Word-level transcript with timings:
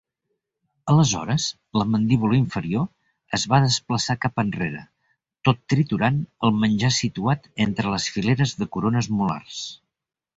Aleshores, 0.91 1.43
la 1.79 1.85
mandíbula 1.95 2.37
inferior 2.37 2.87
es 3.39 3.45
va 3.51 3.59
desplaçar 3.65 4.15
cap 4.25 4.41
enrere, 4.43 4.81
tot 5.49 5.61
triturant 5.73 6.17
el 6.49 6.57
menjar 6.63 6.91
situat 6.99 7.47
entre 7.67 7.93
les 7.97 8.09
fileres 8.17 8.55
de 8.63 8.69
corones 8.77 9.11
molars. 9.21 9.61